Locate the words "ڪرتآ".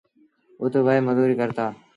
1.39-1.65